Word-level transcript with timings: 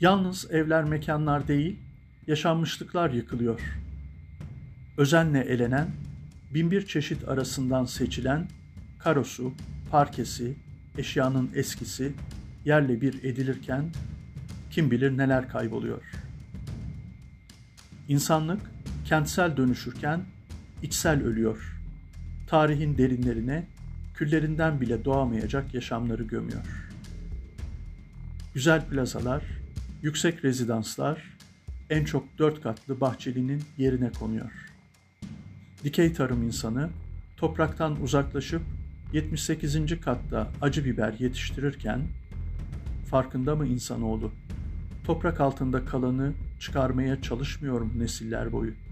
Yalnız 0.00 0.50
evler 0.50 0.84
mekanlar 0.84 1.48
değil, 1.48 1.78
yaşanmışlıklar 2.26 3.10
yıkılıyor. 3.10 3.60
Özenle 4.96 5.40
elenen, 5.40 5.90
binbir 6.54 6.86
çeşit 6.86 7.28
arasından 7.28 7.84
seçilen 7.84 8.46
karosu, 8.98 9.52
parkesi, 9.90 10.54
eşyanın 10.98 11.50
eskisi 11.54 12.12
yerle 12.64 13.00
bir 13.00 13.24
edilirken 13.24 13.84
kim 14.70 14.90
bilir 14.90 15.18
neler 15.18 15.48
kayboluyor. 15.48 16.02
İnsanlık 18.08 18.60
kentsel 19.04 19.56
dönüşürken 19.56 20.20
içsel 20.82 21.22
ölüyor. 21.22 21.80
Tarihin 22.46 22.98
derinlerine 22.98 23.66
küllerinden 24.14 24.80
bile 24.80 25.04
doğamayacak 25.04 25.74
yaşamları 25.74 26.22
gömüyor. 26.22 26.90
Güzel 28.54 28.86
plazalar, 28.86 29.59
yüksek 30.02 30.44
rezidanslar 30.44 31.36
en 31.90 32.04
çok 32.04 32.38
dört 32.38 32.62
katlı 32.62 33.00
bahçelinin 33.00 33.62
yerine 33.78 34.12
konuyor. 34.12 34.50
Dikey 35.84 36.12
tarım 36.12 36.42
insanı 36.42 36.90
topraktan 37.36 38.02
uzaklaşıp 38.02 38.62
78. 39.12 40.00
katta 40.00 40.50
acı 40.62 40.84
biber 40.84 41.14
yetiştirirken 41.18 42.00
farkında 43.10 43.56
mı 43.56 43.66
insanoğlu? 43.66 44.32
Toprak 45.04 45.40
altında 45.40 45.84
kalanı 45.84 46.32
çıkarmaya 46.60 47.22
çalışmıyor 47.22 47.80
mu 47.80 47.92
nesiller 47.98 48.52
boyu?'' 48.52 48.89